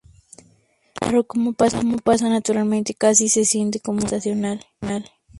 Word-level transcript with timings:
Es 0.99 0.99
raro 1.07 1.27
como 1.27 1.53
pasa 1.53 1.83
naturalmente, 2.27 2.95
casi 2.95 3.29
se 3.29 3.45
siente 3.45 3.79
como 3.79 3.99
una 3.99 4.05
cosa 4.05 4.15
estacional. 4.15 4.65